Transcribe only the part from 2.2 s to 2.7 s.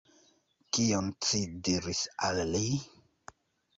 al li?